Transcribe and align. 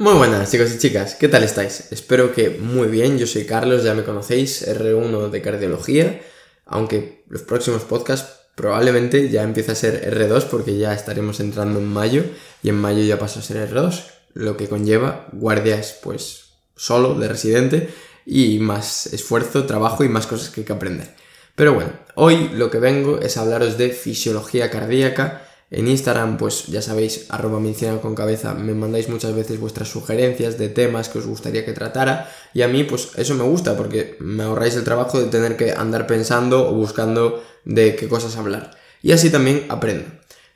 Muy 0.00 0.14
buenas 0.14 0.48
chicos 0.52 0.72
y 0.72 0.78
chicas, 0.78 1.16
¿qué 1.16 1.26
tal 1.26 1.42
estáis? 1.42 1.90
Espero 1.90 2.32
que 2.32 2.50
muy 2.50 2.86
bien, 2.86 3.18
yo 3.18 3.26
soy 3.26 3.44
Carlos, 3.44 3.82
ya 3.82 3.94
me 3.94 4.04
conocéis, 4.04 4.64
R1 4.68 5.28
de 5.28 5.42
cardiología, 5.42 6.20
aunque 6.66 7.24
los 7.28 7.42
próximos 7.42 7.82
podcasts 7.82 8.30
probablemente 8.54 9.28
ya 9.28 9.42
empiece 9.42 9.72
a 9.72 9.74
ser 9.74 10.08
R2 10.14 10.44
porque 10.44 10.78
ya 10.78 10.94
estaremos 10.94 11.40
entrando 11.40 11.80
en 11.80 11.86
mayo 11.88 12.22
y 12.62 12.68
en 12.68 12.76
mayo 12.76 13.02
ya 13.02 13.18
paso 13.18 13.40
a 13.40 13.42
ser 13.42 13.68
R2, 13.68 14.04
lo 14.34 14.56
que 14.56 14.68
conlleva 14.68 15.26
guardias 15.32 15.98
pues 16.00 16.50
solo 16.76 17.14
de 17.14 17.26
residente 17.26 17.92
y 18.24 18.60
más 18.60 19.08
esfuerzo, 19.08 19.66
trabajo 19.66 20.04
y 20.04 20.08
más 20.08 20.28
cosas 20.28 20.50
que 20.50 20.60
hay 20.60 20.64
que 20.64 20.74
aprender. 20.74 21.16
Pero 21.56 21.74
bueno, 21.74 21.90
hoy 22.14 22.50
lo 22.50 22.70
que 22.70 22.78
vengo 22.78 23.18
es 23.18 23.36
hablaros 23.36 23.76
de 23.78 23.90
fisiología 23.90 24.70
cardíaca, 24.70 25.47
en 25.70 25.86
Instagram, 25.86 26.38
pues 26.38 26.66
ya 26.66 26.80
sabéis, 26.80 27.26
arroba 27.28 27.60
medicina 27.60 28.00
con 28.00 28.14
cabeza, 28.14 28.54
me 28.54 28.72
mandáis 28.72 29.08
muchas 29.08 29.34
veces 29.34 29.60
vuestras 29.60 29.88
sugerencias 29.88 30.56
de 30.56 30.70
temas 30.70 31.10
que 31.10 31.18
os 31.18 31.26
gustaría 31.26 31.64
que 31.64 31.74
tratara 31.74 32.30
y 32.54 32.62
a 32.62 32.68
mí 32.68 32.84
pues 32.84 33.10
eso 33.16 33.34
me 33.34 33.44
gusta 33.44 33.76
porque 33.76 34.16
me 34.18 34.44
ahorráis 34.44 34.76
el 34.76 34.84
trabajo 34.84 35.20
de 35.20 35.26
tener 35.26 35.56
que 35.56 35.72
andar 35.72 36.06
pensando 36.06 36.68
o 36.68 36.72
buscando 36.72 37.44
de 37.66 37.96
qué 37.96 38.08
cosas 38.08 38.36
hablar. 38.36 38.70
Y 39.02 39.12
así 39.12 39.30
también 39.30 39.66
aprendo. 39.68 40.06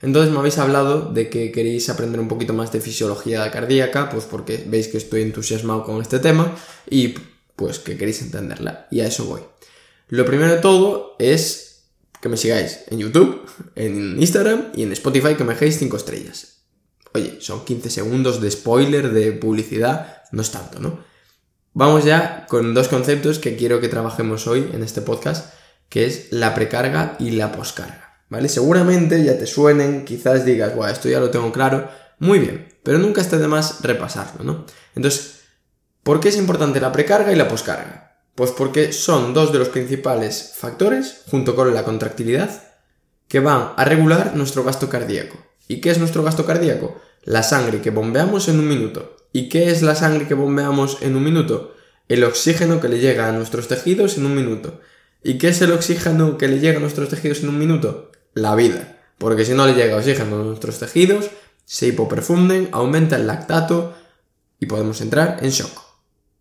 Entonces 0.00 0.32
me 0.32 0.38
habéis 0.38 0.58
hablado 0.58 1.12
de 1.12 1.28
que 1.28 1.52
queréis 1.52 1.88
aprender 1.88 2.18
un 2.18 2.28
poquito 2.28 2.54
más 2.54 2.72
de 2.72 2.80
fisiología 2.80 3.48
cardíaca, 3.50 4.08
pues 4.10 4.24
porque 4.24 4.64
veis 4.66 4.88
que 4.88 4.98
estoy 4.98 5.22
entusiasmado 5.22 5.84
con 5.84 6.00
este 6.00 6.18
tema 6.18 6.56
y 6.88 7.14
pues 7.54 7.78
que 7.78 7.96
queréis 7.96 8.22
entenderla. 8.22 8.88
Y 8.90 9.00
a 9.00 9.06
eso 9.06 9.26
voy. 9.26 9.42
Lo 10.08 10.24
primero 10.24 10.50
de 10.50 10.58
todo 10.58 11.16
es 11.18 11.71
que 12.22 12.28
me 12.28 12.36
sigáis 12.36 12.84
en 12.86 13.00
YouTube, 13.00 13.50
en 13.74 14.16
Instagram 14.18 14.68
y 14.76 14.84
en 14.84 14.92
Spotify 14.92 15.34
que 15.34 15.42
me 15.42 15.54
dejéis 15.54 15.78
5 15.78 15.96
estrellas. 15.96 16.62
Oye, 17.14 17.38
son 17.40 17.64
15 17.64 17.90
segundos 17.90 18.40
de 18.40 18.48
spoiler, 18.48 19.12
de 19.12 19.32
publicidad, 19.32 20.22
no 20.30 20.40
es 20.40 20.52
tanto, 20.52 20.78
¿no? 20.78 21.00
Vamos 21.74 22.04
ya 22.04 22.46
con 22.48 22.74
dos 22.74 22.86
conceptos 22.86 23.40
que 23.40 23.56
quiero 23.56 23.80
que 23.80 23.88
trabajemos 23.88 24.46
hoy 24.46 24.70
en 24.72 24.84
este 24.84 25.02
podcast, 25.02 25.52
que 25.88 26.06
es 26.06 26.28
la 26.30 26.54
precarga 26.54 27.16
y 27.18 27.32
la 27.32 27.50
poscarga, 27.50 28.22
¿vale? 28.28 28.48
Seguramente 28.48 29.24
ya 29.24 29.36
te 29.36 29.46
suenen, 29.46 30.04
quizás 30.04 30.44
digas, 30.44 30.76
bueno, 30.76 30.92
esto 30.92 31.08
ya 31.08 31.18
lo 31.18 31.30
tengo 31.30 31.50
claro, 31.50 31.90
muy 32.20 32.38
bien, 32.38 32.68
pero 32.84 32.98
nunca 32.98 33.20
está 33.20 33.36
de 33.36 33.48
más 33.48 33.82
repasarlo, 33.82 34.44
¿no? 34.44 34.64
Entonces, 34.94 35.40
¿por 36.04 36.20
qué 36.20 36.28
es 36.28 36.36
importante 36.36 36.80
la 36.80 36.92
precarga 36.92 37.32
y 37.32 37.36
la 37.36 37.48
poscarga? 37.48 38.11
Pues 38.34 38.50
porque 38.50 38.92
son 38.92 39.34
dos 39.34 39.52
de 39.52 39.58
los 39.58 39.68
principales 39.68 40.54
factores, 40.56 41.22
junto 41.30 41.54
con 41.54 41.74
la 41.74 41.84
contractilidad, 41.84 42.50
que 43.28 43.40
van 43.40 43.72
a 43.76 43.84
regular 43.84 44.34
nuestro 44.36 44.64
gasto 44.64 44.88
cardíaco. 44.88 45.38
¿Y 45.68 45.80
qué 45.80 45.90
es 45.90 45.98
nuestro 45.98 46.22
gasto 46.22 46.46
cardíaco? 46.46 47.00
La 47.24 47.42
sangre 47.42 47.80
que 47.80 47.90
bombeamos 47.90 48.48
en 48.48 48.58
un 48.58 48.68
minuto. 48.68 49.16
¿Y 49.32 49.48
qué 49.48 49.70
es 49.70 49.82
la 49.82 49.94
sangre 49.94 50.26
que 50.26 50.34
bombeamos 50.34 50.98
en 51.02 51.16
un 51.16 51.24
minuto? 51.24 51.74
El 52.08 52.24
oxígeno 52.24 52.80
que 52.80 52.88
le 52.88 52.98
llega 53.00 53.28
a 53.28 53.32
nuestros 53.32 53.68
tejidos 53.68 54.18
en 54.18 54.26
un 54.26 54.34
minuto. 54.34 54.80
¿Y 55.22 55.38
qué 55.38 55.48
es 55.48 55.62
el 55.62 55.72
oxígeno 55.72 56.36
que 56.36 56.48
le 56.48 56.58
llega 56.58 56.78
a 56.78 56.80
nuestros 56.80 57.08
tejidos 57.08 57.40
en 57.40 57.50
un 57.50 57.58
minuto? 57.58 58.10
La 58.34 58.54
vida. 58.54 58.98
Porque 59.18 59.44
si 59.44 59.54
no 59.54 59.66
le 59.66 59.74
llega 59.74 59.96
oxígeno 59.96 60.40
a 60.40 60.44
nuestros 60.44 60.78
tejidos, 60.78 61.30
se 61.64 61.86
hipoperfunden, 61.86 62.68
aumenta 62.72 63.16
el 63.16 63.26
lactato 63.26 63.94
y 64.58 64.66
podemos 64.66 65.00
entrar 65.00 65.38
en 65.42 65.50
shock. 65.50 65.80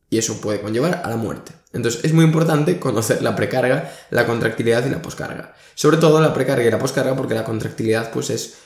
Y 0.10 0.18
eso 0.18 0.42
puede 0.42 0.62
conllevar 0.62 1.02
a 1.06 1.10
la 1.10 1.16
muerte. 1.16 1.61
Entonces 1.74 2.04
es 2.04 2.14
muy 2.14 2.26
importante 2.26 2.80
conocer 2.80 3.22
la 3.22 3.36
precarga, 3.36 3.94
la 4.10 4.26
contractilidad 4.26 4.86
y 4.86 4.90
la 4.90 5.02
poscarga. 5.02 5.56
Sobre 5.76 5.98
todo 5.98 6.20
la 6.20 6.34
precarga 6.34 6.66
y 6.66 6.72
la 6.72 6.80
poscarga 6.80 7.16
porque 7.16 7.34
la 7.34 7.44
contractilidad 7.44 8.12
pues 8.12 8.30
es 8.30 8.58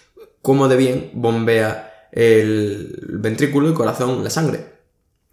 cómo 0.41 0.67
de 0.67 0.75
bien 0.75 1.11
bombea 1.13 2.09
el 2.11 2.97
ventrículo, 3.19 3.67
el 3.67 3.73
corazón, 3.73 4.23
la 4.23 4.29
sangre. 4.29 4.73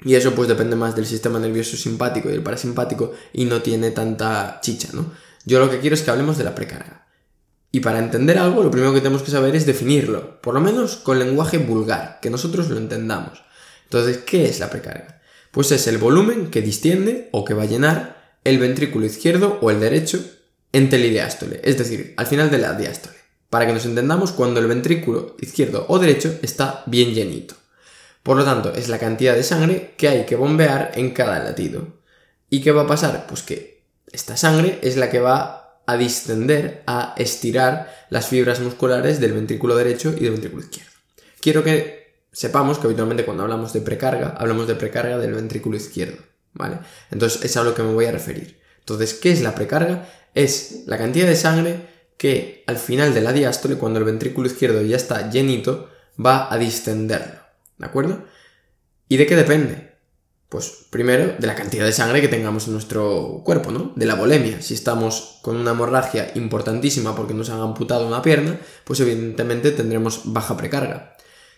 Y 0.04 0.14
eso 0.16 0.34
pues 0.34 0.48
depende 0.48 0.76
más 0.76 0.96
del 0.96 1.06
sistema 1.06 1.38
nervioso 1.38 1.76
simpático 1.76 2.28
y 2.28 2.34
el 2.34 2.42
parasimpático 2.42 3.12
y 3.32 3.44
no 3.44 3.62
tiene 3.62 3.90
tanta 3.92 4.58
chicha, 4.60 4.88
¿no? 4.92 5.12
Yo 5.44 5.58
lo 5.58 5.70
que 5.70 5.78
quiero 5.78 5.94
es 5.94 6.02
que 6.02 6.10
hablemos 6.10 6.38
de 6.38 6.44
la 6.44 6.54
precarga. 6.54 7.06
Y 7.70 7.80
para 7.80 7.98
entender 7.98 8.38
algo, 8.38 8.62
lo 8.62 8.70
primero 8.70 8.92
que 8.92 9.00
tenemos 9.00 9.22
que 9.22 9.30
saber 9.30 9.56
es 9.56 9.64
definirlo, 9.64 10.42
por 10.42 10.52
lo 10.52 10.60
menos 10.60 10.96
con 10.96 11.18
lenguaje 11.18 11.56
vulgar, 11.56 12.18
que 12.20 12.28
nosotros 12.28 12.68
lo 12.68 12.76
entendamos. 12.76 13.42
Entonces, 13.84 14.18
¿qué 14.18 14.44
es 14.44 14.60
la 14.60 14.68
precarga? 14.68 15.21
Pues 15.52 15.70
es 15.70 15.86
el 15.86 15.98
volumen 15.98 16.50
que 16.50 16.62
distiende 16.62 17.28
o 17.30 17.44
que 17.44 17.54
va 17.54 17.64
a 17.64 17.66
llenar 17.66 18.38
el 18.42 18.58
ventrículo 18.58 19.06
izquierdo 19.06 19.58
o 19.60 19.70
el 19.70 19.80
derecho 19.80 20.18
en 20.72 20.88
telediástole, 20.88 21.60
es 21.62 21.76
decir, 21.76 22.14
al 22.16 22.26
final 22.26 22.50
de 22.50 22.56
la 22.56 22.72
diástole, 22.72 23.16
para 23.50 23.66
que 23.66 23.74
nos 23.74 23.84
entendamos 23.84 24.32
cuando 24.32 24.60
el 24.60 24.66
ventrículo 24.66 25.36
izquierdo 25.40 25.84
o 25.88 25.98
derecho 25.98 26.38
está 26.40 26.82
bien 26.86 27.12
llenito. 27.12 27.54
Por 28.22 28.38
lo 28.38 28.44
tanto, 28.44 28.72
es 28.74 28.88
la 28.88 28.98
cantidad 28.98 29.34
de 29.34 29.42
sangre 29.42 29.92
que 29.98 30.08
hay 30.08 30.24
que 30.24 30.36
bombear 30.36 30.92
en 30.94 31.10
cada 31.10 31.38
latido. 31.38 31.86
¿Y 32.48 32.62
qué 32.62 32.72
va 32.72 32.82
a 32.82 32.86
pasar? 32.86 33.26
Pues 33.26 33.42
que 33.42 33.82
esta 34.10 34.38
sangre 34.38 34.78
es 34.82 34.96
la 34.96 35.10
que 35.10 35.20
va 35.20 35.80
a 35.84 35.96
distender, 35.98 36.82
a 36.86 37.14
estirar 37.18 38.06
las 38.08 38.28
fibras 38.28 38.60
musculares 38.60 39.20
del 39.20 39.32
ventrículo 39.32 39.76
derecho 39.76 40.14
y 40.16 40.20
del 40.20 40.32
ventrículo 40.32 40.62
izquierdo. 40.62 40.92
Quiero 41.40 41.62
que 41.62 42.01
sepamos 42.32 42.78
que 42.78 42.86
habitualmente 42.86 43.24
cuando 43.24 43.42
hablamos 43.42 43.72
de 43.72 43.80
precarga, 43.80 44.30
hablamos 44.38 44.66
de 44.66 44.74
precarga 44.74 45.18
del 45.18 45.34
ventrículo 45.34 45.76
izquierdo, 45.76 46.18
¿vale? 46.54 46.78
Entonces 47.10 47.44
es 47.44 47.56
a 47.56 47.62
lo 47.62 47.74
que 47.74 47.82
me 47.82 47.92
voy 47.92 48.06
a 48.06 48.12
referir. 48.12 48.60
Entonces, 48.80 49.14
¿qué 49.14 49.30
es 49.30 49.42
la 49.42 49.54
precarga? 49.54 50.08
Es 50.34 50.84
la 50.86 50.98
cantidad 50.98 51.26
de 51.26 51.36
sangre 51.36 51.86
que 52.16 52.64
al 52.66 52.78
final 52.78 53.14
de 53.14 53.20
la 53.20 53.32
diástole, 53.32 53.76
cuando 53.76 53.98
el 53.98 54.04
ventrículo 54.04 54.46
izquierdo 54.46 54.82
ya 54.82 54.96
está 54.96 55.30
llenito, 55.30 55.88
va 56.24 56.52
a 56.52 56.58
distenderlo, 56.58 57.40
¿de 57.78 57.86
acuerdo? 57.86 58.24
¿Y 59.08 59.18
de 59.18 59.26
qué 59.26 59.36
depende? 59.36 59.92
Pues 60.48 60.86
primero 60.90 61.34
de 61.38 61.46
la 61.46 61.54
cantidad 61.54 61.84
de 61.84 61.92
sangre 61.92 62.20
que 62.20 62.28
tengamos 62.28 62.66
en 62.66 62.74
nuestro 62.74 63.42
cuerpo, 63.44 63.70
¿no? 63.70 63.92
De 63.96 64.04
la 64.04 64.14
volemia. 64.14 64.60
Si 64.60 64.74
estamos 64.74 65.38
con 65.42 65.56
una 65.56 65.70
hemorragia 65.70 66.30
importantísima 66.34 67.16
porque 67.16 67.34
nos 67.34 67.48
han 67.48 67.60
amputado 67.60 68.06
una 68.06 68.20
pierna, 68.20 68.60
pues 68.84 69.00
evidentemente 69.00 69.70
tendremos 69.70 70.22
baja 70.26 70.56
precarga. 70.56 71.11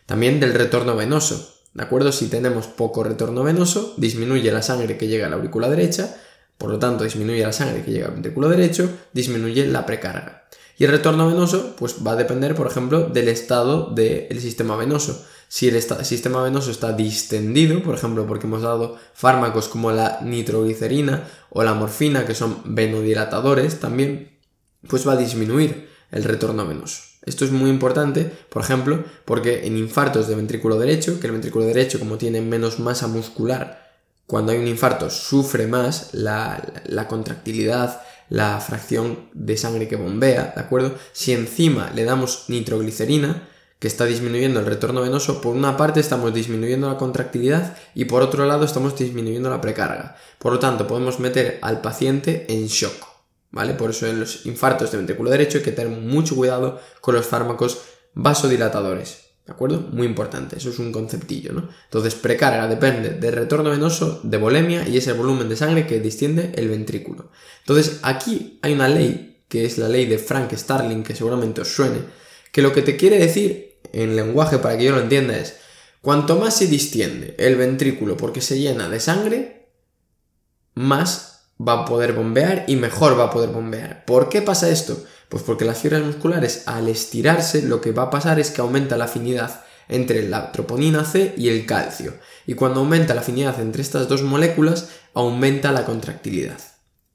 También 0.06 0.40
del 0.40 0.54
retorno 0.54 0.96
venoso, 0.96 1.54
¿de 1.72 1.82
acuerdo? 1.82 2.12
Si 2.12 2.28
tenemos 2.28 2.66
poco 2.66 3.04
retorno 3.04 3.42
venoso, 3.42 3.94
disminuye 3.96 4.52
la 4.52 4.62
sangre 4.62 4.98
que 4.98 5.08
llega 5.08 5.26
a 5.26 5.30
la 5.30 5.36
aurícula 5.36 5.68
derecha, 5.70 6.16
por 6.58 6.70
lo 6.70 6.78
tanto 6.78 7.04
disminuye 7.04 7.42
la 7.42 7.52
sangre 7.52 7.82
que 7.82 7.90
llega 7.90 8.06
al 8.06 8.14
ventrículo 8.14 8.48
derecho, 8.48 8.90
disminuye 9.12 9.66
la 9.66 9.86
precarga. 9.86 10.44
Y 10.76 10.84
el 10.84 10.90
retorno 10.90 11.28
venoso, 11.28 11.74
pues 11.78 11.96
va 12.04 12.12
a 12.12 12.16
depender, 12.16 12.54
por 12.54 12.66
ejemplo, 12.66 13.08
del 13.08 13.28
estado 13.28 13.90
del 13.90 14.40
sistema 14.40 14.76
venoso. 14.76 15.24
Si 15.48 15.68
el 15.68 15.80
sistema 15.80 16.42
venoso 16.42 16.70
está 16.70 16.92
distendido, 16.92 17.80
por 17.82 17.94
ejemplo, 17.94 18.26
porque 18.26 18.46
hemos 18.46 18.62
dado 18.62 18.98
fármacos 19.14 19.68
como 19.68 19.92
la 19.92 20.18
nitroglicerina 20.22 21.28
o 21.50 21.62
la 21.62 21.74
morfina, 21.74 22.26
que 22.26 22.34
son 22.34 22.60
venodilatadores 22.64 23.78
también, 23.78 24.36
pues 24.88 25.06
va 25.06 25.12
a 25.12 25.16
disminuir 25.16 25.88
el 26.10 26.24
retorno 26.24 26.66
venoso. 26.66 27.02
Esto 27.24 27.44
es 27.44 27.50
muy 27.50 27.70
importante, 27.70 28.30
por 28.48 28.62
ejemplo, 28.62 29.04
porque 29.24 29.66
en 29.66 29.78
infartos 29.78 30.28
de 30.28 30.34
ventrículo 30.34 30.78
derecho, 30.78 31.20
que 31.20 31.26
el 31.26 31.32
ventrículo 31.32 31.64
derecho 31.64 31.98
como 31.98 32.18
tiene 32.18 32.40
menos 32.40 32.78
masa 32.78 33.06
muscular, 33.06 33.92
cuando 34.26 34.52
hay 34.52 34.58
un 34.58 34.68
infarto 34.68 35.10
sufre 35.10 35.66
más 35.66 36.10
la, 36.12 36.82
la 36.86 37.08
contractilidad, 37.08 38.02
la 38.28 38.58
fracción 38.60 39.28
de 39.32 39.56
sangre 39.56 39.88
que 39.88 39.96
bombea, 39.96 40.52
¿de 40.54 40.60
acuerdo? 40.60 40.94
Si 41.12 41.32
encima 41.32 41.90
le 41.94 42.04
damos 42.04 42.44
nitroglicerina, 42.48 43.48
que 43.78 43.88
está 43.88 44.06
disminuyendo 44.06 44.60
el 44.60 44.66
retorno 44.66 45.02
venoso, 45.02 45.42
por 45.42 45.54
una 45.54 45.76
parte 45.76 46.00
estamos 46.00 46.32
disminuyendo 46.32 46.88
la 46.88 46.96
contractilidad 46.96 47.76
y 47.94 48.06
por 48.06 48.22
otro 48.22 48.46
lado 48.46 48.64
estamos 48.64 48.96
disminuyendo 48.96 49.50
la 49.50 49.60
precarga. 49.60 50.16
Por 50.38 50.54
lo 50.54 50.58
tanto, 50.58 50.86
podemos 50.86 51.20
meter 51.20 51.58
al 51.60 51.82
paciente 51.82 52.46
en 52.48 52.66
shock. 52.66 53.13
¿Vale? 53.54 53.74
Por 53.74 53.90
eso 53.90 54.06
en 54.06 54.20
los 54.20 54.44
infartos 54.46 54.90
de 54.90 54.98
ventrículo 54.98 55.30
derecho 55.30 55.58
hay 55.58 55.64
que 55.64 55.72
tener 55.72 55.96
mucho 55.96 56.34
cuidado 56.34 56.80
con 57.00 57.14
los 57.14 57.24
fármacos 57.24 57.82
vasodilatadores, 58.12 59.26
¿de 59.46 59.52
acuerdo? 59.52 59.80
Muy 59.92 60.06
importante, 60.06 60.58
eso 60.58 60.70
es 60.70 60.80
un 60.80 60.90
conceptillo, 60.90 61.52
¿no? 61.52 61.68
Entonces, 61.84 62.16
precarga 62.16 62.66
depende 62.66 63.10
del 63.10 63.32
retorno 63.32 63.70
venoso, 63.70 64.20
de 64.24 64.38
volemia 64.38 64.86
y 64.88 64.96
es 64.96 65.06
el 65.06 65.14
volumen 65.14 65.48
de 65.48 65.56
sangre 65.56 65.86
que 65.86 66.00
distiende 66.00 66.52
el 66.56 66.68
ventrículo. 66.68 67.30
Entonces, 67.60 68.00
aquí 68.02 68.58
hay 68.60 68.72
una 68.72 68.88
ley, 68.88 69.44
que 69.48 69.64
es 69.64 69.78
la 69.78 69.88
ley 69.88 70.06
de 70.06 70.18
Frank 70.18 70.52
Starling, 70.52 71.04
que 71.04 71.14
seguramente 71.14 71.60
os 71.60 71.68
suene, 71.68 71.98
que 72.50 72.60
lo 72.60 72.72
que 72.72 72.82
te 72.82 72.96
quiere 72.96 73.18
decir 73.18 73.78
en 73.92 74.16
lenguaje 74.16 74.58
para 74.58 74.76
que 74.76 74.84
yo 74.84 74.92
lo 74.92 75.00
entienda 75.00 75.36
es, 75.38 75.58
cuanto 76.00 76.36
más 76.40 76.56
se 76.56 76.66
distiende 76.66 77.36
el 77.38 77.54
ventrículo 77.54 78.16
porque 78.16 78.40
se 78.40 78.58
llena 78.58 78.88
de 78.88 78.98
sangre, 78.98 79.68
más 80.74 81.33
va 81.60 81.82
a 81.82 81.84
poder 81.84 82.12
bombear 82.12 82.64
y 82.66 82.76
mejor 82.76 83.18
va 83.18 83.24
a 83.24 83.30
poder 83.30 83.50
bombear. 83.50 84.04
¿Por 84.04 84.28
qué 84.28 84.42
pasa 84.42 84.68
esto? 84.68 85.04
Pues 85.28 85.42
porque 85.42 85.64
las 85.64 85.78
fibras 85.78 86.02
musculares 86.02 86.64
al 86.66 86.88
estirarse 86.88 87.62
lo 87.62 87.80
que 87.80 87.92
va 87.92 88.04
a 88.04 88.10
pasar 88.10 88.38
es 88.38 88.50
que 88.50 88.60
aumenta 88.60 88.96
la 88.96 89.06
afinidad 89.06 89.64
entre 89.88 90.28
la 90.28 90.52
troponina 90.52 91.04
C 91.04 91.34
y 91.36 91.48
el 91.48 91.66
calcio. 91.66 92.14
Y 92.46 92.54
cuando 92.54 92.80
aumenta 92.80 93.14
la 93.14 93.20
afinidad 93.20 93.60
entre 93.60 93.82
estas 93.82 94.08
dos 94.08 94.22
moléculas, 94.22 94.88
aumenta 95.14 95.72
la 95.72 95.84
contractilidad. 95.84 96.58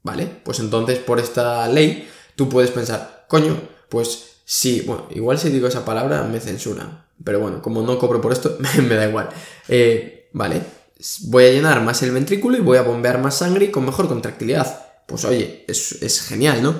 ¿Vale? 0.02 0.26
Pues 0.26 0.60
entonces 0.60 0.98
por 0.98 1.20
esta 1.20 1.68
ley 1.68 2.08
tú 2.34 2.48
puedes 2.48 2.70
pensar, 2.70 3.26
coño, 3.28 3.60
pues 3.88 4.40
sí, 4.44 4.82
bueno, 4.86 5.06
igual 5.10 5.38
si 5.38 5.50
digo 5.50 5.68
esa 5.68 5.84
palabra 5.84 6.22
me 6.22 6.40
censuran. 6.40 7.04
Pero 7.22 7.40
bueno, 7.40 7.60
como 7.60 7.82
no 7.82 7.98
cobro 7.98 8.20
por 8.20 8.32
esto, 8.32 8.56
me 8.88 8.94
da 8.94 9.06
igual. 9.06 9.28
Eh, 9.68 10.30
vale, 10.32 10.62
voy 11.22 11.44
a 11.44 11.50
llenar 11.50 11.82
más 11.82 12.02
el 12.02 12.12
ventrículo 12.12 12.56
y 12.56 12.60
voy 12.60 12.78
a 12.78 12.82
bombear 12.82 13.20
más 13.20 13.38
sangre 13.38 13.66
y 13.66 13.70
con 13.70 13.84
mejor 13.84 14.08
contractilidad. 14.08 14.86
Pues 15.06 15.24
oye, 15.24 15.64
es, 15.66 16.22
genial, 16.26 16.62
¿no? 16.62 16.78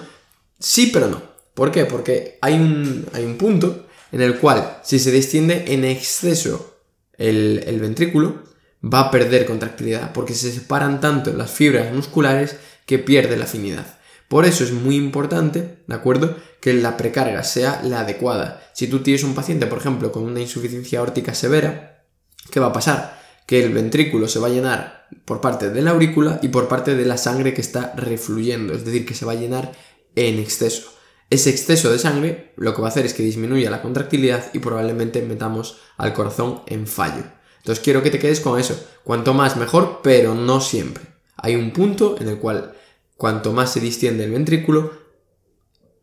Sí, 0.58 0.90
pero 0.92 1.08
no. 1.08 1.22
¿Por 1.54 1.70
qué? 1.70 1.84
Porque 1.84 2.38
hay 2.40 2.54
un, 2.54 3.06
hay 3.12 3.24
un 3.24 3.36
punto 3.36 3.86
en 4.12 4.22
el 4.22 4.38
cual 4.38 4.78
si 4.82 4.98
se 4.98 5.10
distiende 5.10 5.64
en 5.68 5.84
exceso 5.84 6.76
el, 7.18 7.62
el 7.66 7.80
ventrículo, 7.80 8.42
va 8.82 9.00
a 9.00 9.10
perder 9.10 9.46
contractilidad, 9.46 10.12
porque 10.12 10.34
se 10.34 10.52
separan 10.52 11.00
tanto 11.00 11.32
las 11.32 11.50
fibras 11.50 11.92
musculares 11.92 12.56
que 12.86 12.98
pierde 12.98 13.36
la 13.36 13.44
afinidad. 13.44 13.98
Por 14.28 14.46
eso 14.46 14.64
es 14.64 14.72
muy 14.72 14.96
importante, 14.96 15.78
¿de 15.86 15.94
acuerdo? 15.94 16.36
Que 16.60 16.72
la 16.72 16.96
precarga 16.96 17.42
sea 17.42 17.82
la 17.82 18.00
adecuada. 18.00 18.62
Si 18.74 18.86
tú 18.86 19.00
tienes 19.00 19.24
un 19.24 19.34
paciente, 19.34 19.66
por 19.66 19.78
ejemplo, 19.78 20.12
con 20.12 20.22
una 20.22 20.40
insuficiencia 20.40 21.00
aórtica 21.00 21.34
severa, 21.34 22.04
¿qué 22.50 22.60
va 22.60 22.68
a 22.68 22.72
pasar? 22.72 23.19
Que 23.50 23.64
el 23.64 23.74
ventrículo 23.74 24.28
se 24.28 24.38
va 24.38 24.46
a 24.46 24.50
llenar 24.50 25.08
por 25.24 25.40
parte 25.40 25.70
de 25.70 25.82
la 25.82 25.90
aurícula 25.90 26.38
y 26.40 26.50
por 26.50 26.68
parte 26.68 26.94
de 26.94 27.04
la 27.04 27.16
sangre 27.16 27.52
que 27.52 27.60
está 27.60 27.92
refluyendo, 27.96 28.74
es 28.74 28.84
decir, 28.84 29.04
que 29.04 29.14
se 29.14 29.24
va 29.24 29.32
a 29.32 29.34
llenar 29.34 29.72
en 30.14 30.38
exceso. 30.38 30.92
Ese 31.30 31.50
exceso 31.50 31.90
de 31.90 31.98
sangre 31.98 32.52
lo 32.54 32.76
que 32.76 32.80
va 32.80 32.86
a 32.86 32.90
hacer 32.92 33.06
es 33.06 33.12
que 33.12 33.24
disminuya 33.24 33.68
la 33.68 33.82
contractilidad 33.82 34.50
y 34.52 34.60
probablemente 34.60 35.20
metamos 35.22 35.78
al 35.96 36.12
corazón 36.12 36.62
en 36.68 36.86
fallo. 36.86 37.24
Entonces 37.58 37.82
quiero 37.82 38.04
que 38.04 38.10
te 38.10 38.20
quedes 38.20 38.38
con 38.38 38.58
eso. 38.58 38.80
Cuanto 39.02 39.34
más 39.34 39.56
mejor, 39.56 39.98
pero 40.00 40.36
no 40.36 40.60
siempre. 40.60 41.02
Hay 41.36 41.56
un 41.56 41.72
punto 41.72 42.16
en 42.20 42.28
el 42.28 42.38
cual 42.38 42.74
cuanto 43.16 43.52
más 43.52 43.72
se 43.72 43.80
distiende 43.80 44.22
el 44.22 44.30
ventrículo, 44.30 44.92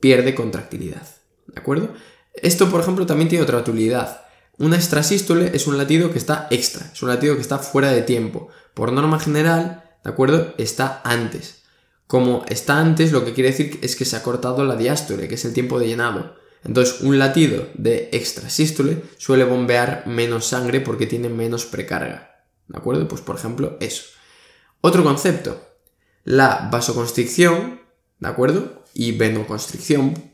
pierde 0.01 0.35
contractilidad. 0.35 1.07
¿De 1.47 1.61
acuerdo? 1.61 1.93
Esto, 2.33 2.69
por 2.69 2.81
ejemplo, 2.81 3.05
también 3.05 3.29
tiene 3.29 3.43
otra 3.43 3.59
utilidad. 3.59 4.26
Una 4.59 4.75
extrasístole 4.75 5.51
es 5.55 5.67
un 5.67 5.77
latido 5.77 6.11
que 6.11 6.17
está 6.17 6.47
extra, 6.49 6.89
es 6.91 7.01
un 7.03 7.09
latido 7.09 7.35
que 7.35 7.41
está 7.41 7.59
fuera 7.59 7.91
de 7.91 8.01
tiempo. 8.01 8.49
Por 8.73 8.91
norma 8.91 9.19
general, 9.19 9.83
¿de 10.03 10.09
acuerdo? 10.09 10.55
Está 10.57 11.01
antes. 11.03 11.61
Como 12.07 12.43
está 12.47 12.79
antes, 12.79 13.11
lo 13.11 13.23
que 13.23 13.33
quiere 13.33 13.51
decir 13.51 13.79
es 13.81 13.95
que 13.95 14.05
se 14.05 14.15
ha 14.15 14.23
cortado 14.23 14.63
la 14.63 14.75
diástole, 14.75 15.27
que 15.27 15.35
es 15.35 15.45
el 15.45 15.53
tiempo 15.53 15.79
de 15.79 15.87
llenado. 15.87 16.35
Entonces, 16.63 17.01
un 17.01 17.19
latido 17.19 17.67
de 17.75 18.09
extrasístole 18.13 19.03
suele 19.17 19.43
bombear 19.43 20.07
menos 20.07 20.47
sangre 20.47 20.81
porque 20.81 21.05
tiene 21.05 21.29
menos 21.29 21.65
precarga. 21.65 22.45
¿De 22.67 22.77
acuerdo? 22.77 23.07
Pues 23.07 23.21
por 23.21 23.35
ejemplo, 23.35 23.77
eso. 23.79 24.03
Otro 24.81 25.03
concepto, 25.03 25.61
la 26.23 26.69
vasoconstricción, 26.71 27.81
¿de 28.19 28.27
acuerdo? 28.27 28.83
Y 28.93 29.11
venoconstricción, 29.11 30.26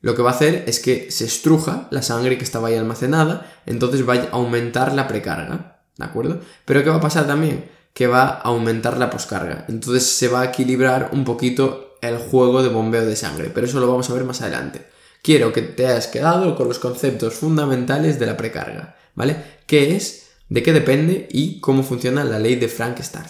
lo 0.00 0.14
que 0.14 0.22
va 0.22 0.30
a 0.30 0.34
hacer 0.34 0.64
es 0.66 0.80
que 0.80 1.10
se 1.10 1.24
estruja 1.24 1.88
la 1.90 2.02
sangre 2.02 2.38
que 2.38 2.44
estaba 2.44 2.68
ahí 2.68 2.76
almacenada, 2.76 3.60
entonces 3.66 4.08
va 4.08 4.14
a 4.14 4.28
aumentar 4.32 4.94
la 4.94 5.08
precarga, 5.08 5.80
¿de 5.96 6.04
acuerdo? 6.04 6.40
Pero 6.64 6.84
¿qué 6.84 6.90
va 6.90 6.96
a 6.96 7.00
pasar 7.00 7.26
también? 7.26 7.68
Que 7.92 8.06
va 8.06 8.28
a 8.28 8.40
aumentar 8.42 8.96
la 8.96 9.10
poscarga, 9.10 9.64
entonces 9.68 10.04
se 10.04 10.28
va 10.28 10.42
a 10.42 10.46
equilibrar 10.46 11.10
un 11.12 11.24
poquito 11.24 11.96
el 12.00 12.16
juego 12.18 12.62
de 12.62 12.68
bombeo 12.68 13.04
de 13.04 13.16
sangre, 13.16 13.50
pero 13.52 13.66
eso 13.66 13.80
lo 13.80 13.88
vamos 13.88 14.08
a 14.08 14.14
ver 14.14 14.24
más 14.24 14.40
adelante. 14.40 14.86
Quiero 15.22 15.52
que 15.52 15.62
te 15.62 15.86
hayas 15.86 16.06
quedado 16.06 16.54
con 16.54 16.68
los 16.68 16.78
conceptos 16.78 17.34
fundamentales 17.34 18.20
de 18.20 18.26
la 18.26 18.36
precarga, 18.36 18.96
¿vale? 19.14 19.36
¿Qué 19.66 19.96
es? 19.96 20.28
¿De 20.48 20.62
qué 20.62 20.72
depende? 20.72 21.28
Y 21.30 21.60
cómo 21.60 21.82
funciona 21.82 22.24
la 22.24 22.38
ley 22.38 22.54
de 22.54 22.68
Frank-Starr. 22.68 23.28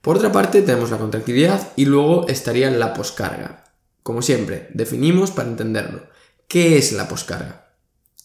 Por 0.00 0.16
otra 0.16 0.32
parte, 0.32 0.62
tenemos 0.62 0.90
la 0.90 0.98
contractilidad 0.98 1.72
y 1.76 1.84
luego 1.84 2.26
estaría 2.28 2.70
la 2.70 2.94
poscarga. 2.94 3.65
Como 4.06 4.22
siempre, 4.22 4.68
definimos 4.72 5.32
para 5.32 5.48
entenderlo. 5.48 6.02
¿Qué 6.46 6.78
es 6.78 6.92
la 6.92 7.08
poscarga? 7.08 7.72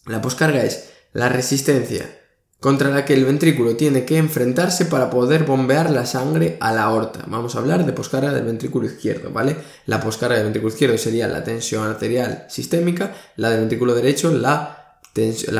La 0.05 0.21
poscarga 0.21 0.63
es 0.63 0.91
la 1.11 1.27
resistencia 1.27 2.19
contra 2.59 2.91
la 2.91 3.03
que 3.03 3.15
el 3.15 3.25
ventrículo 3.25 3.75
tiene 3.75 4.05
que 4.05 4.17
enfrentarse 4.17 4.85
para 4.85 5.09
poder 5.09 5.43
bombear 5.43 5.89
la 5.89 6.05
sangre 6.05 6.57
a 6.59 6.71
la 6.71 6.83
aorta. 6.83 7.25
Vamos 7.25 7.55
a 7.55 7.57
hablar 7.57 7.83
de 7.83 7.93
poscarga 7.93 8.31
del 8.31 8.45
ventrículo 8.45 8.85
izquierdo, 8.85 9.31
¿vale? 9.31 9.57
La 9.87 9.99
poscarga 9.99 10.35
del 10.35 10.43
ventrículo 10.43 10.71
izquierdo 10.71 10.99
sería 10.99 11.27
la 11.27 11.43
tensión 11.43 11.87
arterial 11.87 12.45
sistémica, 12.47 13.15
la 13.37 13.49
del 13.49 13.61
ventrículo 13.61 13.95
derecho 13.95 14.31
la, 14.31 14.99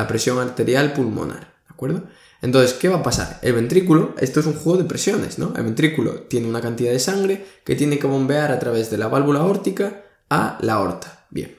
presión 0.06 0.38
arterial 0.38 0.92
pulmonar, 0.92 1.40
¿de 1.40 1.74
acuerdo? 1.74 2.04
Entonces, 2.42 2.74
¿qué 2.74 2.88
va 2.88 2.98
a 2.98 3.02
pasar? 3.02 3.40
El 3.42 3.54
ventrículo, 3.54 4.14
esto 4.20 4.38
es 4.38 4.46
un 4.46 4.54
juego 4.54 4.78
de 4.78 4.84
presiones, 4.84 5.40
¿no? 5.40 5.52
El 5.56 5.64
ventrículo 5.64 6.20
tiene 6.28 6.46
una 6.46 6.60
cantidad 6.60 6.92
de 6.92 7.00
sangre 7.00 7.44
que 7.64 7.74
tiene 7.74 7.98
que 7.98 8.06
bombear 8.06 8.52
a 8.52 8.60
través 8.60 8.88
de 8.88 8.98
la 8.98 9.08
válvula 9.08 9.40
aórtica 9.40 10.04
a 10.32 10.58
la 10.60 10.74
aorta. 10.74 11.26
Bien. 11.30 11.58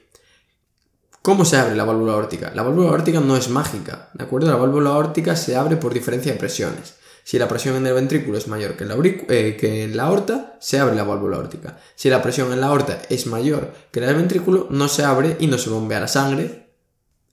¿Cómo 1.22 1.44
se 1.44 1.56
abre 1.56 1.74
la 1.74 1.84
válvula 1.84 2.12
aórtica? 2.12 2.52
La 2.54 2.62
válvula 2.62 2.90
aórtica 2.90 3.20
no 3.20 3.36
es 3.36 3.48
mágica, 3.48 4.10
¿de 4.12 4.24
acuerdo? 4.24 4.48
La 4.48 4.56
válvula 4.56 4.90
aórtica 4.90 5.36
se 5.36 5.56
abre 5.56 5.76
por 5.76 5.94
diferencia 5.94 6.32
de 6.32 6.38
presiones. 6.38 6.96
Si 7.22 7.38
la 7.38 7.48
presión 7.48 7.76
en 7.76 7.86
el 7.86 7.94
ventrículo 7.94 8.36
es 8.36 8.48
mayor 8.48 8.76
que 8.76 8.84
la 8.84 8.96
eh, 9.02 9.56
en 9.62 9.96
la 9.96 10.02
aorta, 10.02 10.58
se 10.60 10.78
abre 10.78 10.94
la 10.94 11.04
válvula 11.04 11.38
aórtica. 11.38 11.78
Si 11.94 12.10
la 12.10 12.20
presión 12.20 12.52
en 12.52 12.60
la 12.60 12.66
aorta 12.66 13.00
es 13.08 13.26
mayor 13.26 13.72
que 13.90 14.00
la 14.00 14.08
del 14.08 14.16
ventrículo, 14.16 14.66
no 14.70 14.88
se 14.88 15.04
abre 15.04 15.38
y 15.40 15.46
no 15.46 15.56
se 15.56 15.70
bombea 15.70 16.00
la 16.00 16.08
sangre. 16.08 16.68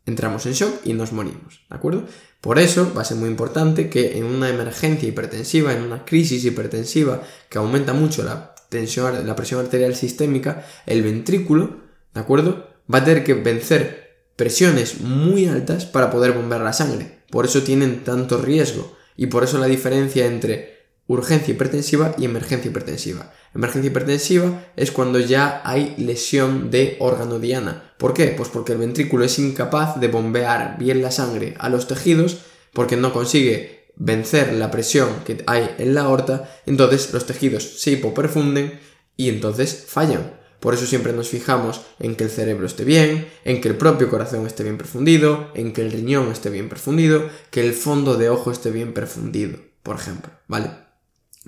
Entramos 0.06 0.46
en 0.46 0.54
shock 0.54 0.74
y 0.86 0.94
nos 0.94 1.12
morimos, 1.12 1.62
¿de 1.70 1.76
acuerdo? 1.76 2.06
Por 2.40 2.60
eso 2.60 2.94
va 2.96 3.02
a 3.02 3.06
ser 3.06 3.18
muy 3.18 3.30
importante 3.30 3.90
que 3.90 4.18
en 4.18 4.24
una 4.24 4.50
emergencia 4.50 5.08
hipertensiva, 5.08 5.74
en 5.74 5.84
una 5.84 6.06
crisis 6.06 6.44
hipertensiva 6.46 7.22
que 7.50 7.58
aumenta 7.58 7.94
mucho 7.94 8.24
la, 8.24 8.51
la 8.72 9.36
presión 9.36 9.60
arterial 9.60 9.96
sistémica, 9.96 10.66
el 10.86 11.04
ventrículo, 11.04 11.82
¿de 12.14 12.20
acuerdo? 12.22 12.68
Va 12.94 13.00
a 13.00 13.04
tener 13.04 13.24
que 13.24 13.34
vencer 13.34 14.02
presiones 14.36 15.02
muy 15.02 15.46
altas 15.48 15.86
para 15.86 16.10
poder 16.10 16.32
bombear 16.32 16.62
la 16.62 16.74
sangre. 16.74 17.20
Por 17.30 17.46
eso 17.46 17.64
tienen 17.64 18.04
tanto 18.04 18.38
riesgo 18.38 18.96
y 19.18 19.28
por 19.28 19.44
eso 19.44 19.58
la 19.58 19.68
diferencia 19.68 20.26
entre 20.26 20.82
urgencia 21.08 21.54
hipertensiva 21.54 22.16
y 22.18 22.26
emergencia 22.26 22.70
hipertensiva. 22.70 23.34
Emergencia 23.54 23.90
hipertensiva 23.90 24.66
es 24.78 24.92
cuando 24.92 25.20
ya 25.20 25.62
hay 25.66 25.96
lesión 25.98 26.72
de 26.72 26.96
órgano 27.00 27.40
diana. 27.40 27.94
¿Por 27.98 28.14
qué? 28.14 28.28
Pues 28.28 28.50
porque 28.50 28.72
el 28.72 28.80
ventrículo 28.80 29.26
es 29.26 29.38
incapaz 29.38 30.00
de 30.00 30.08
bombear 30.08 30.78
bien 30.80 31.02
la 31.02 31.12
sangre 31.12 31.56
a 31.60 31.70
los 31.70 31.88
tejidos 31.88 32.40
porque 32.74 32.96
no 32.96 33.12
consigue 33.12 33.81
vencer 33.96 34.54
la 34.54 34.72
presión 34.72 35.10
que 35.26 35.44
hay 35.48 35.76
en 35.78 35.94
la 35.94 36.02
aorta, 36.02 36.50
entonces 36.66 37.14
los 37.14 37.26
tejidos 37.26 37.80
se 37.80 37.92
hipoperfunden 37.92 38.80
y 39.18 39.30
entonces 39.30 39.86
fallan. 39.88 40.40
Por 40.60 40.76
eso 40.76 40.86
siempre 40.86 41.12
nos 41.12 41.30
fijamos 41.30 41.82
en 42.00 42.16
que 42.16 42.24
el 42.24 42.30
cerebro 42.30 42.68
esté 42.68 42.86
bien, 42.86 43.28
en 43.46 43.62
que 43.62 43.68
el 43.68 43.78
propio 43.78 44.10
corazón 44.10 44.46
esté 44.46 44.64
bien 44.64 44.78
perfundido, 44.78 45.50
en 45.56 45.74
que 45.74 45.82
el 45.82 45.92
riñón 45.92 46.32
esté 46.32 46.52
bien 46.52 46.70
perfundido, 46.70 47.28
que 47.50 47.62
el 47.62 47.74
fondo 47.74 48.16
de 48.16 48.30
ojo 48.30 48.52
esté 48.52 48.70
bien 48.70 48.94
perfundido, 48.94 49.58
por 49.82 49.96
ejemplo, 49.96 50.32
¿vale? 50.48 50.70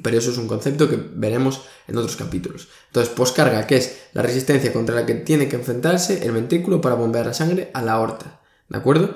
Pero 0.01 0.17
eso 0.17 0.31
es 0.31 0.39
un 0.39 0.47
concepto 0.47 0.89
que 0.89 0.97
veremos 0.97 1.61
en 1.87 1.97
otros 1.97 2.15
capítulos. 2.15 2.69
Entonces, 2.87 3.13
poscarga, 3.13 3.67
que 3.67 3.77
es 3.77 3.99
la 4.13 4.23
resistencia 4.23 4.73
contra 4.73 4.95
la 4.95 5.05
que 5.05 5.13
tiene 5.13 5.47
que 5.47 5.57
enfrentarse 5.57 6.25
el 6.25 6.31
ventrículo 6.31 6.81
para 6.81 6.95
bombear 6.95 7.27
la 7.27 7.35
sangre 7.35 7.69
a 7.75 7.83
la 7.83 7.93
aorta. 7.93 8.41
¿De 8.67 8.77
acuerdo? 8.79 9.15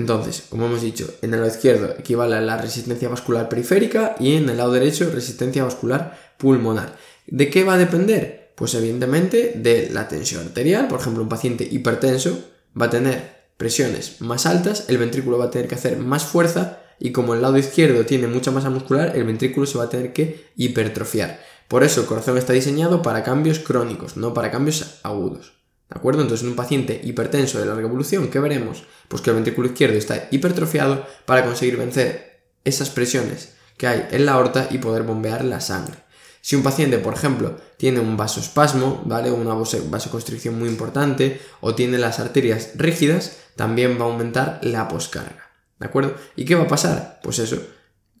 Entonces, 0.00 0.44
como 0.48 0.64
hemos 0.64 0.80
dicho, 0.80 1.12
en 1.20 1.34
el 1.34 1.40
lado 1.40 1.52
izquierdo 1.52 1.94
equivale 1.98 2.34
a 2.36 2.40
la 2.40 2.56
resistencia 2.56 3.10
vascular 3.10 3.50
periférica 3.50 4.16
y 4.18 4.36
en 4.36 4.48
el 4.48 4.56
lado 4.56 4.72
derecho 4.72 5.10
resistencia 5.12 5.62
vascular 5.62 6.18
pulmonar. 6.38 6.96
¿De 7.26 7.50
qué 7.50 7.64
va 7.64 7.74
a 7.74 7.78
depender? 7.78 8.52
Pues 8.54 8.72
evidentemente 8.74 9.52
de 9.56 9.90
la 9.90 10.08
tensión 10.08 10.46
arterial. 10.46 10.88
Por 10.88 11.00
ejemplo, 11.00 11.22
un 11.22 11.28
paciente 11.28 11.68
hipertenso 11.70 12.42
va 12.80 12.86
a 12.86 12.90
tener 12.90 13.40
presiones 13.58 14.22
más 14.22 14.46
altas, 14.46 14.86
el 14.88 14.96
ventrículo 14.96 15.36
va 15.36 15.46
a 15.46 15.50
tener 15.50 15.68
que 15.68 15.74
hacer 15.74 15.98
más 15.98 16.24
fuerza 16.24 16.80
y 16.98 17.12
como 17.12 17.34
el 17.34 17.42
lado 17.42 17.58
izquierdo 17.58 18.06
tiene 18.06 18.26
mucha 18.26 18.50
masa 18.50 18.70
muscular, 18.70 19.12
el 19.14 19.24
ventrículo 19.24 19.66
se 19.66 19.76
va 19.76 19.84
a 19.84 19.90
tener 19.90 20.14
que 20.14 20.46
hipertrofiar. 20.56 21.40
Por 21.68 21.84
eso 21.84 22.00
el 22.00 22.06
corazón 22.06 22.38
está 22.38 22.54
diseñado 22.54 23.02
para 23.02 23.22
cambios 23.22 23.58
crónicos, 23.58 24.16
no 24.16 24.32
para 24.32 24.50
cambios 24.50 25.00
agudos. 25.02 25.59
¿De 25.90 25.98
acuerdo? 25.98 26.22
Entonces, 26.22 26.44
en 26.44 26.50
un 26.50 26.56
paciente 26.56 27.00
hipertenso 27.02 27.58
de 27.58 27.66
larga 27.66 27.82
evolución, 27.82 28.28
¿qué 28.28 28.38
veremos? 28.38 28.84
Pues 29.08 29.22
que 29.22 29.30
el 29.30 29.36
ventrículo 29.36 29.68
izquierdo 29.68 29.96
está 29.96 30.28
hipertrofiado 30.30 31.04
para 31.26 31.44
conseguir 31.44 31.76
vencer 31.76 32.44
esas 32.64 32.90
presiones 32.90 33.54
que 33.76 33.88
hay 33.88 34.06
en 34.12 34.24
la 34.24 34.32
aorta 34.32 34.68
y 34.70 34.78
poder 34.78 35.02
bombear 35.02 35.44
la 35.44 35.60
sangre. 35.60 35.96
Si 36.42 36.54
un 36.54 36.62
paciente, 36.62 36.98
por 36.98 37.14
ejemplo, 37.14 37.56
tiene 37.76 38.00
un 38.00 38.16
vasoespasmo, 38.16 39.02
¿vale? 39.04 39.30
Una 39.30 39.54
vasoconstricción 39.54 40.58
muy 40.58 40.68
importante 40.68 41.40
o 41.60 41.74
tiene 41.74 41.98
las 41.98 42.20
arterias 42.20 42.70
rígidas, 42.76 43.38
también 43.56 43.98
va 43.98 44.04
a 44.04 44.08
aumentar 44.08 44.60
la 44.62 44.86
poscarga. 44.86 45.50
¿De 45.78 45.86
acuerdo? 45.86 46.14
¿Y 46.36 46.44
qué 46.44 46.54
va 46.54 46.64
a 46.64 46.68
pasar? 46.68 47.20
Pues 47.22 47.38
eso, 47.40 47.58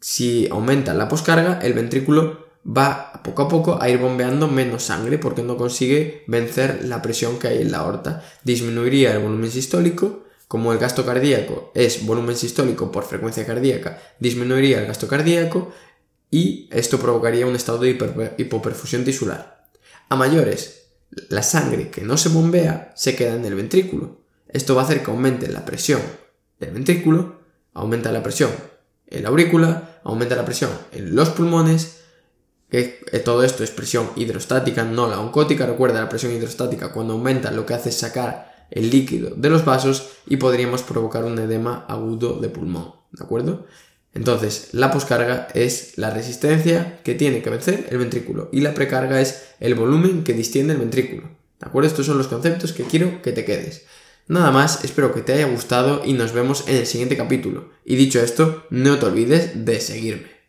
si 0.00 0.48
aumenta 0.50 0.92
la 0.92 1.08
poscarga, 1.08 1.60
el 1.62 1.72
ventrículo 1.74 2.49
va 2.66 3.22
poco 3.24 3.42
a 3.42 3.48
poco 3.48 3.78
a 3.80 3.88
ir 3.88 3.98
bombeando 3.98 4.48
menos 4.48 4.84
sangre 4.84 5.18
porque 5.18 5.42
no 5.42 5.56
consigue 5.56 6.24
vencer 6.26 6.84
la 6.84 7.02
presión 7.02 7.38
que 7.38 7.48
hay 7.48 7.62
en 7.62 7.70
la 7.70 7.78
aorta. 7.78 8.24
Disminuiría 8.44 9.12
el 9.12 9.20
volumen 9.20 9.50
sistólico, 9.50 10.24
como 10.48 10.72
el 10.72 10.78
gasto 10.78 11.06
cardíaco 11.06 11.70
es 11.74 12.04
volumen 12.04 12.36
sistólico 12.36 12.90
por 12.90 13.04
frecuencia 13.04 13.46
cardíaca, 13.46 14.02
disminuiría 14.18 14.80
el 14.80 14.86
gasto 14.86 15.06
cardíaco 15.06 15.72
y 16.30 16.68
esto 16.72 16.98
provocaría 16.98 17.46
un 17.46 17.56
estado 17.56 17.78
de 17.78 18.34
hipoperfusión 18.36 19.04
tisular. 19.04 19.68
A 20.08 20.16
mayores, 20.16 20.88
la 21.28 21.42
sangre 21.42 21.90
que 21.90 22.02
no 22.02 22.16
se 22.16 22.28
bombea 22.28 22.92
se 22.96 23.14
queda 23.14 23.34
en 23.34 23.44
el 23.44 23.54
ventrículo. 23.54 24.22
Esto 24.48 24.74
va 24.74 24.82
a 24.82 24.84
hacer 24.84 25.02
que 25.02 25.10
aumente 25.10 25.48
la 25.48 25.64
presión 25.64 26.00
del 26.58 26.72
ventrículo 26.72 27.40
aumenta 27.72 28.12
la 28.12 28.22
presión 28.22 28.50
en 29.06 29.22
la 29.22 29.28
aurícula, 29.28 30.00
aumenta 30.04 30.36
la 30.36 30.44
presión 30.44 30.70
en 30.92 31.14
los 31.14 31.30
pulmones, 31.30 31.99
que 32.70 33.00
eh, 33.12 33.18
todo 33.18 33.42
esto 33.42 33.64
es 33.64 33.70
presión 33.70 34.10
hidrostática, 34.16 34.84
no 34.84 35.08
la 35.08 35.20
oncótica. 35.20 35.66
Recuerda, 35.66 36.00
la 36.00 36.08
presión 36.08 36.32
hidrostática 36.32 36.92
cuando 36.92 37.14
aumenta 37.14 37.50
lo 37.50 37.66
que 37.66 37.74
hace 37.74 37.88
es 37.88 37.96
sacar 37.96 38.66
el 38.70 38.90
líquido 38.90 39.30
de 39.34 39.50
los 39.50 39.64
vasos 39.64 40.10
y 40.26 40.36
podríamos 40.36 40.82
provocar 40.82 41.24
un 41.24 41.38
edema 41.38 41.84
agudo 41.88 42.38
de 42.38 42.48
pulmón, 42.48 42.92
¿de 43.10 43.24
acuerdo? 43.24 43.66
Entonces, 44.14 44.68
la 44.72 44.90
poscarga 44.90 45.48
es 45.54 45.96
la 45.96 46.10
resistencia 46.10 47.00
que 47.04 47.14
tiene 47.14 47.42
que 47.42 47.50
vencer 47.50 47.86
el 47.90 47.98
ventrículo 47.98 48.48
y 48.52 48.60
la 48.60 48.74
precarga 48.74 49.20
es 49.20 49.50
el 49.60 49.74
volumen 49.74 50.24
que 50.24 50.32
distiende 50.32 50.72
el 50.72 50.80
ventrículo. 50.80 51.22
¿De 51.60 51.66
acuerdo? 51.66 51.88
Estos 51.88 52.06
son 52.06 52.18
los 52.18 52.28
conceptos 52.28 52.72
que 52.72 52.84
quiero 52.84 53.22
que 53.22 53.32
te 53.32 53.44
quedes. 53.44 53.84
Nada 54.26 54.50
más, 54.50 54.84
espero 54.84 55.12
que 55.12 55.22
te 55.22 55.32
haya 55.32 55.46
gustado 55.46 56.02
y 56.04 56.12
nos 56.12 56.32
vemos 56.32 56.64
en 56.68 56.76
el 56.76 56.86
siguiente 56.86 57.16
capítulo. 57.16 57.70
Y 57.84 57.96
dicho 57.96 58.20
esto, 58.20 58.64
no 58.70 58.98
te 58.98 59.06
olvides 59.06 59.64
de 59.64 59.80
seguirme. 59.80 60.39